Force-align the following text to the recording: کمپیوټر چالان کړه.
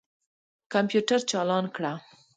کمپیوټر 0.73 1.19
چالان 1.31 1.65
کړه. 1.75 1.93